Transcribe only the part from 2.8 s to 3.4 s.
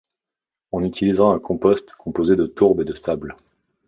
et de sable.